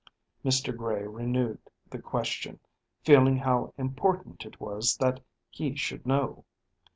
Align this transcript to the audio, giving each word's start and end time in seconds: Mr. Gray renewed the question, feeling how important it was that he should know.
Mr. 0.43 0.75
Gray 0.75 1.05
renewed 1.05 1.59
the 1.91 1.99
question, 1.99 2.59
feeling 3.03 3.37
how 3.37 3.71
important 3.77 4.47
it 4.47 4.59
was 4.59 4.97
that 4.97 5.19
he 5.51 5.75
should 5.75 6.07
know. 6.07 6.43